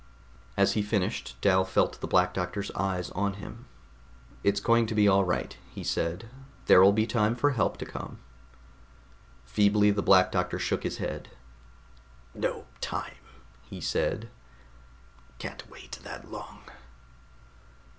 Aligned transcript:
As 0.57 0.73
he 0.73 0.81
finished, 0.81 1.37
Dal 1.41 1.63
felt 1.63 2.01
the 2.01 2.07
Black 2.07 2.33
Doctor's 2.33 2.71
eyes 2.71 3.11
on 3.11 3.33
him. 3.33 3.67
"It's 4.43 4.59
going 4.59 4.87
to 4.87 4.95
be 4.95 5.07
all 5.07 5.23
right," 5.23 5.55
he 5.69 5.83
said. 5.83 6.27
"There'll 6.65 6.91
be 6.91 7.05
time 7.05 7.35
for 7.35 7.51
help 7.51 7.77
to 7.77 7.85
come." 7.85 8.17
Feebly 9.45 9.91
the 9.91 10.01
Black 10.01 10.31
Doctor 10.31 10.57
shook 10.57 10.81
his 10.81 10.97
head. 10.97 11.29
"No 12.33 12.65
time," 12.79 13.19
he 13.61 13.79
said. 13.79 14.31
"Can't 15.37 15.69
wait 15.69 15.91
that 16.01 16.31
long." 16.31 16.61